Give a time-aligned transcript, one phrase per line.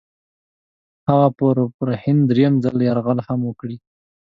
[1.07, 3.77] هغه به پر هند درېم ځل یرغل هم وکړي.